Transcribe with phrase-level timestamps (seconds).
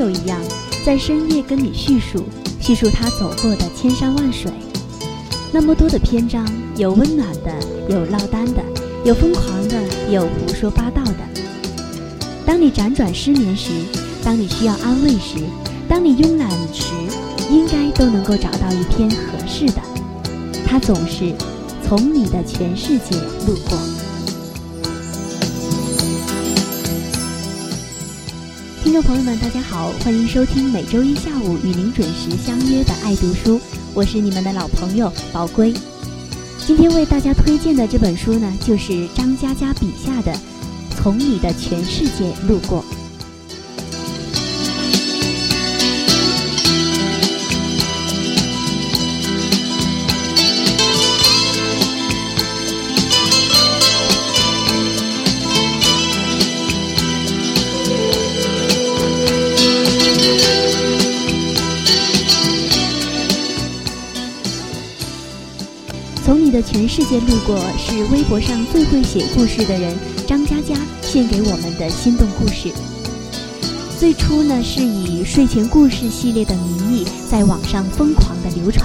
[0.00, 0.40] 友一样，
[0.84, 2.24] 在深夜跟你叙述
[2.58, 4.50] 叙述他走过的千山万水，
[5.52, 7.52] 那么多的篇章，有温暖的，
[7.86, 8.62] 有落单的，
[9.04, 9.76] 有疯狂的，
[10.10, 11.18] 有胡说八道的。
[12.46, 13.70] 当你辗转失眠时，
[14.24, 15.36] 当你需要安慰时，
[15.86, 16.94] 当你慵懒时，
[17.50, 19.82] 应该都能够找到一篇合适的。
[20.66, 21.34] 他总是
[21.86, 23.78] 从你的全世界路过。
[28.90, 33.56] 听众朋友们，大家好，欢迎收听每周一下午与您准时相约的《爱读书》，
[33.94, 35.72] 我是你们的老朋友宝龟。
[36.66, 40.32] 今天为大家推荐的这本书呢，就是张嘉佳笔下的
[40.96, 42.82] 《从你的全世界路过》。
[66.92, 69.96] 世界路过，是微博上最会写故事的人
[70.26, 72.68] 张嘉佳献给我们的心动故事。
[73.96, 78.84] 最初呢，是以睡前故事系列的名义在网上疯狂的流传，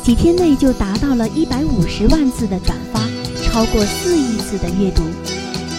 [0.00, 3.00] 几天内就达到了一百五十万字的转发，
[3.42, 5.02] 超过四亿次的阅读，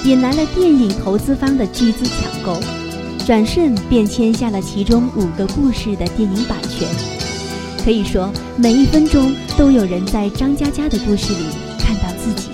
[0.03, 2.59] 引来了电影投资方的巨资抢购，
[3.25, 7.14] 转瞬便签下了其中五个故事的电影版权。
[7.85, 11.45] 可以说，每一分钟都有人在张嘉佳的故事里
[11.77, 12.49] 看到自己。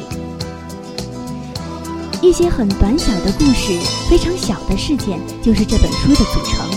[2.22, 6.68] 一些很短小的故事，非常小的事件，就是这本书的组成，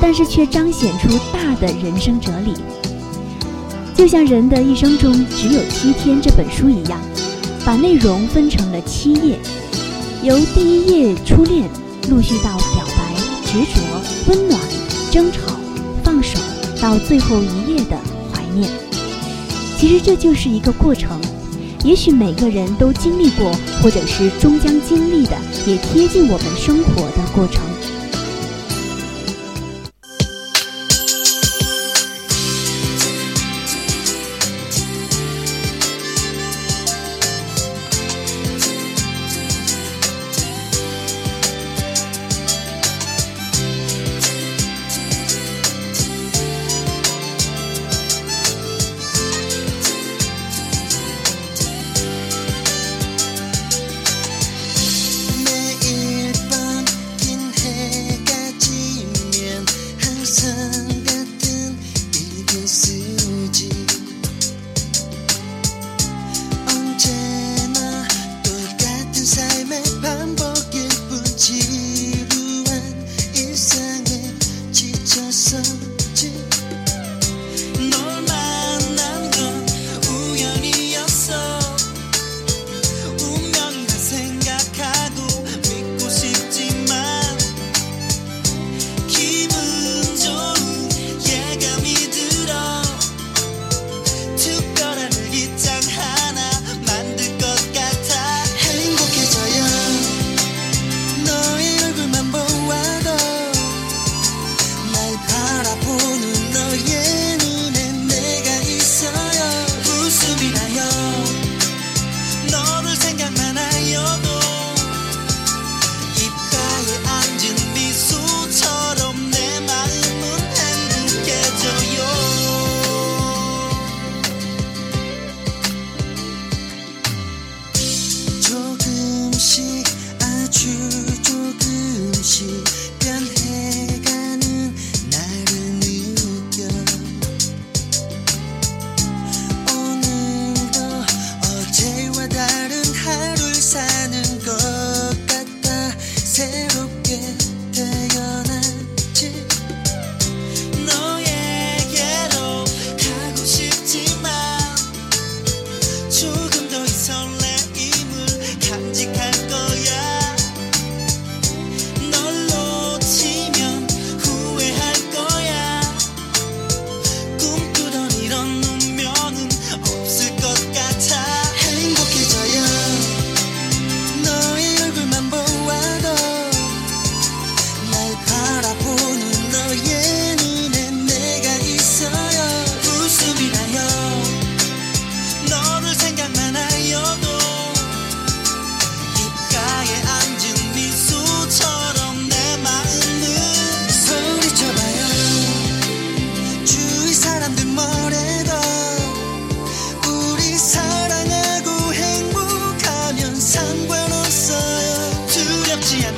[0.00, 2.54] 但是却彰显出大的人生哲理。
[3.96, 7.00] 就像人的一生中只有七天这本书一样，
[7.64, 9.36] 把内容分成了七页，
[10.22, 11.68] 由第一页初恋，
[12.08, 13.12] 陆续到表白、
[13.44, 13.80] 执着、
[14.28, 14.60] 温暖、
[15.10, 15.57] 争吵、
[16.80, 17.96] 到最后一页的
[18.32, 18.70] 怀念，
[19.76, 21.20] 其实这就是一个过程。
[21.84, 23.52] 也许每个人都经历过，
[23.82, 27.67] 或者是终将经历的，也贴近我们生活的过程。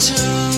[0.00, 0.49] too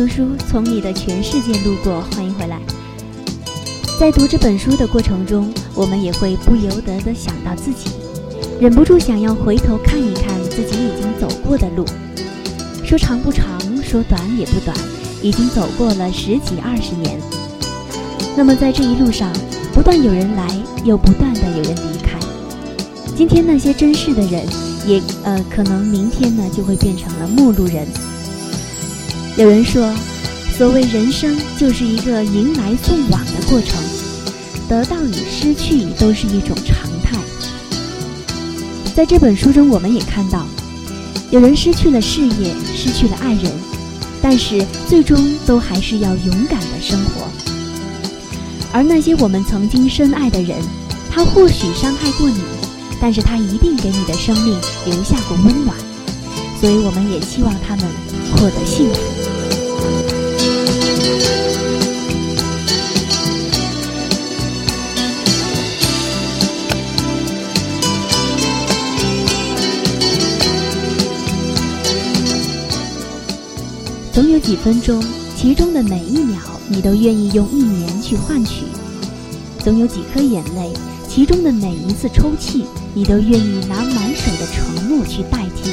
[0.00, 2.58] 读书，从你的全世界路过，欢迎回来。
[3.98, 7.90] 在读这本书的过程中，我们也会不由得的想到自己，
[8.58, 11.84] 忍不住想要回头看一看自己已经走过的路。
[12.82, 14.74] 说长不长，说短也不短，
[15.20, 17.20] 已经走过了十几二十年。
[18.34, 19.30] 那么在这一路上，
[19.74, 20.48] 不断有人来，
[20.82, 22.18] 又不断的有人离开。
[23.14, 24.46] 今天那些珍视的人，
[24.86, 27.86] 也呃可能明天呢就会变成了陌路人。
[29.36, 29.88] 有人说，
[30.58, 33.80] 所谓人生就是一个迎来送往的过程，
[34.68, 37.16] 得到与失去都是一种常态。
[38.94, 40.46] 在这本书中，我们也看到，
[41.30, 43.50] 有人失去了事业，失去了爱人，
[44.20, 47.26] 但是最终都还是要勇敢的生活。
[48.72, 50.58] 而那些我们曾经深爱的人，
[51.10, 52.42] 他或许伤害过你，
[53.00, 54.54] 但是他一定给你的生命
[54.84, 55.74] 留下过温暖，
[56.60, 57.86] 所以我们也希望他们
[58.36, 59.00] 获得幸福。
[74.12, 75.02] 总有几分钟，
[75.34, 76.38] 其中的每一秒。
[76.72, 78.64] 你都愿意用一年去换取，
[79.58, 80.70] 总有几颗眼泪，
[81.08, 82.64] 其中的每一次抽泣，
[82.94, 85.72] 你都愿意拿满手的承诺去代替；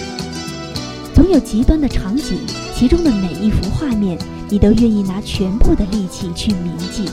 [1.17, 2.37] 总有极端的场景，
[2.75, 4.15] 其中的每一幅画面，
[4.47, 7.05] 你都愿意拿全部的力气去铭记；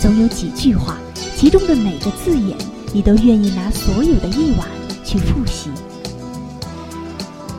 [0.00, 0.96] 总有几句话，
[1.36, 2.56] 其中的每个字眼，
[2.92, 4.68] 你都愿意拿所有的夜晚
[5.04, 5.70] 去复习。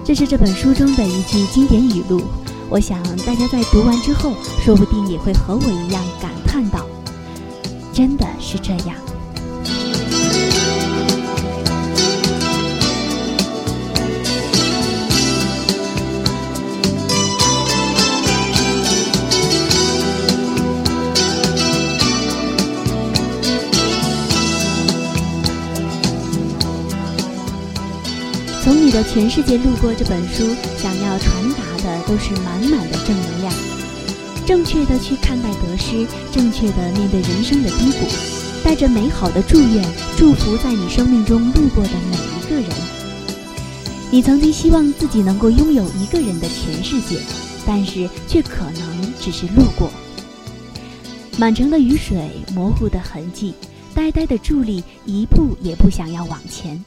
[0.06, 2.22] 这是这本书中的一句经典语录。
[2.70, 6.88] 我想，大家在读完之后，说不定也会和我一样感叹道
[7.92, 8.96] ：“真的是这样。”
[28.68, 30.44] 从你的全世界路过这本书，
[30.78, 31.78] 想要传达。
[31.78, 33.54] 的都是满满的正能量，
[34.46, 38.06] 正确的去看待得失，正确的面对人生的低谷，
[38.66, 39.86] 带着美好的祝愿，
[40.18, 42.70] 祝福在你生命中路过的每一个人。
[44.12, 47.22] 你曾经希望自己能够拥有一个人的全世界，
[47.66, 49.90] 但是却可能只是路过。
[51.38, 52.18] 满城的雨水，
[52.54, 53.54] 模糊的痕迹，
[53.96, 56.84] 呆呆的伫立，一步也不想要往前。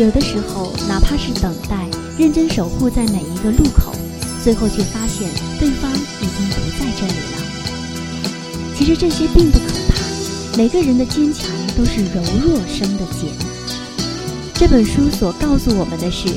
[0.00, 3.92] 有的时候，哪怕是等待，认真守护在每一个路口，
[4.42, 5.28] 最后却发现
[5.58, 7.36] 对方已经不在这里了。
[8.74, 13.28] 其实这些并不可怕，每个人的坚强都是柔弱生的茧。
[14.54, 16.28] 这本书所告诉我们的是：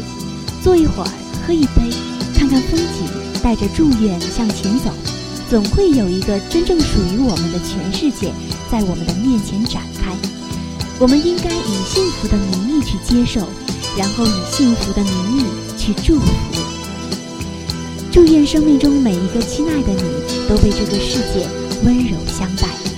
[0.62, 1.10] 坐一会儿，
[1.48, 1.90] 喝一杯，
[2.36, 3.08] 看看风景，
[3.42, 4.92] 带着祝愿向前走，
[5.50, 8.34] 总会有一个真正属于我们的全世界
[8.70, 9.84] 在我们的面前展。
[11.00, 13.42] 我们应该以幸福的名义去接受，
[13.98, 15.46] 然后以幸福的名义
[15.78, 16.32] 去祝福。
[18.12, 21.48] 祝愿生命中每一个亲爱的你，都被这个世界
[21.84, 22.93] 温柔相待。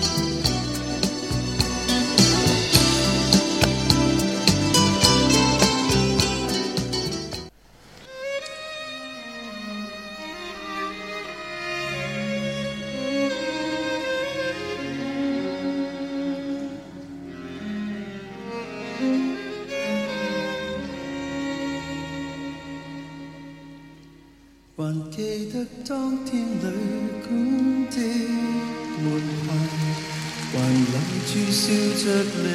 [31.66, 32.06] 笑着
[32.44, 32.46] 离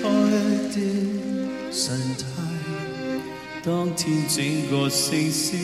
[0.00, 0.04] 开
[0.70, 0.76] 的
[1.72, 1.82] 神
[2.16, 2.22] 态。
[3.64, 4.36] 当天整
[4.70, 5.56] 个城市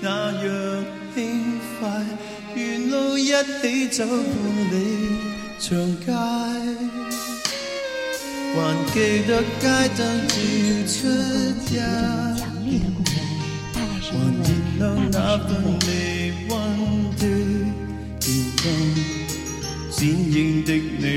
[0.00, 0.08] 那
[0.42, 0.44] 样
[1.14, 1.16] 轻
[1.78, 1.80] 快，
[2.56, 3.30] 沿路一
[3.62, 4.16] 起走伴
[4.72, 4.74] 你
[5.60, 6.10] 长街，
[8.52, 8.58] 还
[8.92, 8.94] 记
[9.28, 9.62] 得街
[9.96, 10.32] 灯照
[10.88, 10.92] 出
[11.70, 11.72] 一。
[13.74, 13.78] 还
[14.10, 14.12] 燃
[14.78, 15.48] 亮那份
[15.86, 15.88] 微
[16.48, 16.52] 温
[17.16, 17.22] 的
[18.18, 18.24] 电
[18.56, 18.64] 灯，
[19.92, 21.13] 剪影的你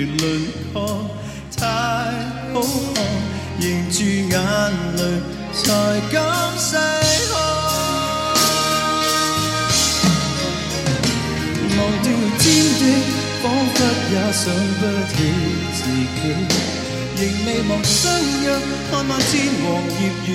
[19.08, 19.34] 漫天
[19.64, 19.66] 黄
[20.00, 20.30] 叶远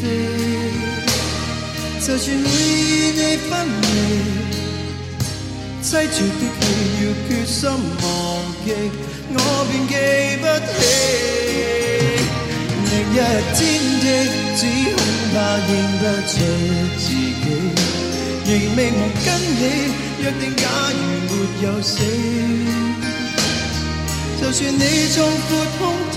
[0.00, 0.02] 飞。
[2.00, 3.50] 就算会与你分
[3.82, 3.86] 离，
[5.82, 6.62] 凄绝的戏
[7.00, 8.04] 要决心忘
[8.64, 8.66] 记，
[9.30, 9.36] 我
[9.68, 9.92] 便记
[10.40, 10.76] 不起。
[12.90, 13.16] 明日
[13.54, 13.58] 天
[14.00, 14.04] 地，
[14.56, 14.60] 只
[14.94, 14.96] 恐
[15.34, 15.36] 怕
[15.68, 16.32] 认不出
[16.96, 17.06] 自
[17.42, 17.46] 己，
[18.46, 19.26] 仍未忘跟
[19.58, 19.62] 你
[20.22, 20.62] 约定，假
[20.94, 20.98] 如
[21.28, 21.30] 没
[21.66, 21.92] 有死，
[24.40, 24.82] 就算你
[25.14, 25.48] 壮阔
[25.78, 25.80] 胸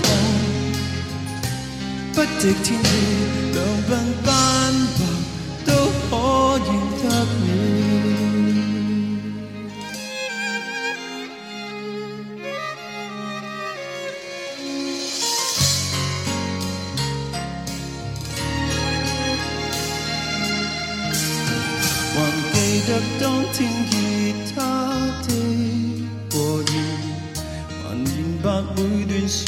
[2.24, 2.74] 不敌天气，
[3.52, 3.90] 两鬓
[4.24, 4.30] 斑
[4.96, 5.00] 白。
[5.66, 5.68] 都
[6.08, 6.10] 可
[6.58, 6.68] 认
[7.02, 7.04] 得
[7.40, 7.44] 你。
[22.14, 22.16] 还
[22.52, 22.54] 记
[22.86, 22.88] 得
[23.20, 23.58] 当天
[23.90, 23.92] 吉
[24.54, 24.56] 他
[25.26, 25.28] 的
[26.30, 26.32] 和
[26.66, 26.70] 弦，
[27.82, 28.06] 还明
[28.40, 29.40] 白每段旋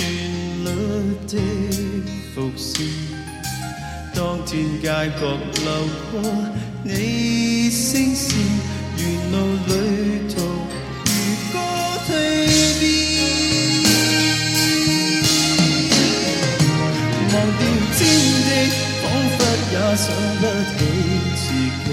[0.65, 0.67] 律
[1.29, 1.33] 的
[2.35, 2.85] 伏线。
[4.13, 5.21] 当天街角
[5.63, 5.69] 流
[6.11, 6.21] 过
[6.83, 8.37] 你声线，
[8.97, 9.01] 沿
[9.31, 9.37] 路
[9.69, 9.73] 旅
[10.29, 10.35] 途
[11.05, 11.13] 如
[11.53, 11.55] 歌
[12.09, 12.11] 蜕
[12.81, 12.83] 变。
[17.31, 17.63] 忘掉
[17.97, 18.01] 天
[18.45, 18.49] 地，
[19.01, 19.39] 仿佛
[19.71, 20.07] 也想
[20.41, 20.43] 不
[20.75, 20.77] 起
[21.37, 21.43] 自
[21.85, 21.89] 己，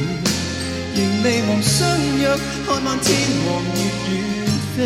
[0.95, 1.77] 仍未忘相
[2.17, 2.21] 约，
[2.65, 3.07] 看漫天
[3.45, 3.79] 黄叶
[4.09, 4.11] 远
[4.75, 4.77] 飞。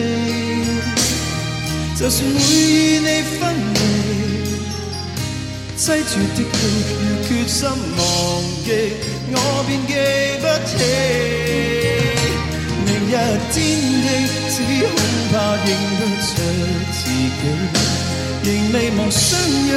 [1.97, 3.07] 就算会与你
[3.39, 3.41] 分
[3.73, 4.34] 离。
[5.77, 6.43] 凄绝的戏，
[7.03, 7.99] 要决心忘
[8.63, 8.67] 记，
[9.31, 9.35] 我
[9.67, 9.91] 便记
[10.39, 10.73] 不起。
[12.85, 13.13] 明日
[13.51, 13.53] 天
[14.01, 14.07] 地，
[14.49, 14.55] 只
[14.87, 14.95] 恐
[15.31, 15.33] 怕
[15.65, 15.67] 认
[15.97, 16.25] 不出
[16.93, 17.43] 自己，
[18.43, 19.27] 仍未忘相
[19.67, 19.69] 约，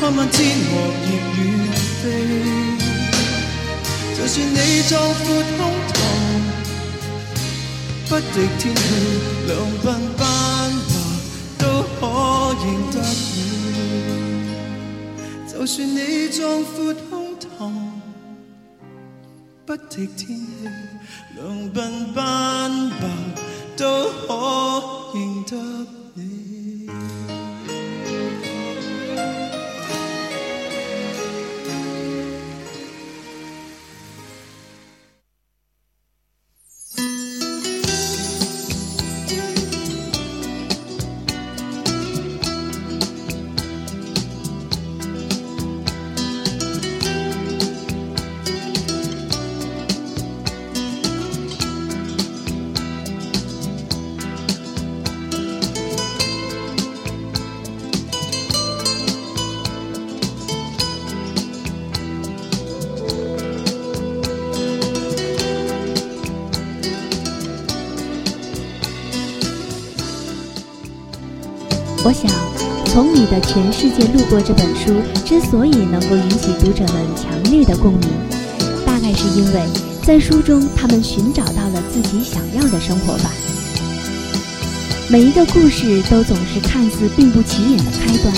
[0.00, 0.36] 看漫天
[0.70, 0.72] 黄
[1.04, 1.38] 叶远
[2.00, 2.02] 飞。
[4.16, 4.56] 就算你
[4.88, 5.24] 壮阔
[5.58, 5.60] 胸
[5.92, 5.94] 膛，
[8.08, 8.80] 不敌天气，
[15.62, 17.70] 就算你壮阔胸膛，
[19.64, 20.26] 不敌天气，
[21.36, 23.08] 两鬓斑白，
[23.76, 25.86] 都可认得
[73.14, 74.90] 你的全世界路过这本书
[75.26, 78.08] 之所以能够引起读者们强烈的共鸣，
[78.86, 79.66] 大概是因为
[80.02, 83.30] 在书中他们寻找到了自己想要的生活吧。
[85.08, 88.34] 每一个故事都总是看似并不起眼的开端，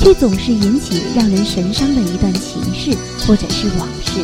[0.00, 4.20] 却总是引起让人神伤的一段情事或者是往事。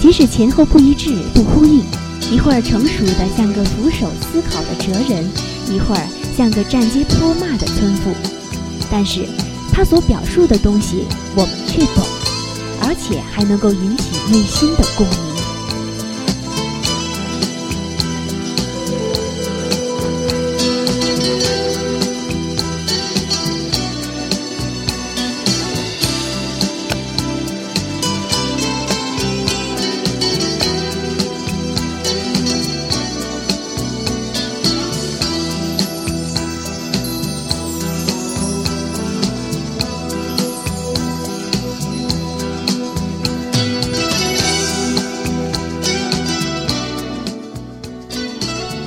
[0.00, 1.84] 即使前后不一致、不呼应，
[2.32, 5.24] 一会儿成熟的像个俯首思考的哲人，
[5.72, 6.08] 一会儿。
[6.36, 8.10] 像个站街泼骂的村妇，
[8.90, 9.26] 但是
[9.72, 12.04] 他所表述的东西我们却懂，
[12.82, 15.35] 而且还能够引起内心的共鸣。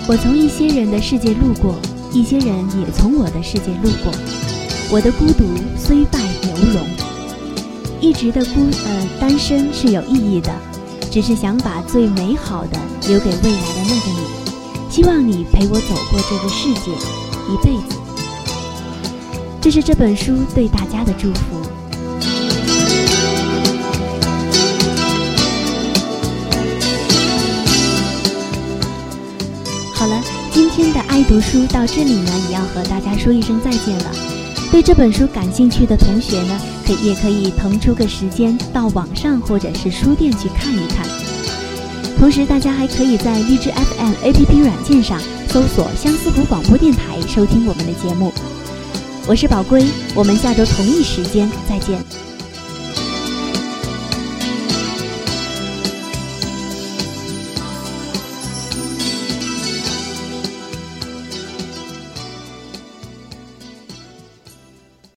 [0.10, 1.76] 我从一些人的世界路过，
[2.12, 2.48] 一些人
[2.82, 4.12] 也从我的世界路过。
[4.90, 5.46] 我的孤独
[5.78, 6.84] 虽败犹荣，
[8.02, 10.52] 一直的孤呃单身是有意义的，
[11.12, 14.90] 只是想把最美好的留给未来的那个你。
[14.90, 16.92] 希望你陪我走过这个世界
[17.48, 17.96] 一辈子。
[19.62, 21.62] 这是这本书对大家的祝福。
[30.00, 34.06] 好了，今天的爱读书到这里呢，也要和大家说一声再见了。
[34.72, 36.58] 对这本书感兴趣的同学呢，
[36.88, 41.06] 可也可以腾出个时间到网上或者是书店去看一看。
[42.18, 48.32] 同时，大家还可以在荔枝 FM APP 软件上搜索“相思湖广播电台”收听我们的节目。
[49.28, 49.86] 我是宝龟，
[50.16, 52.02] 我们下周同一时间再见。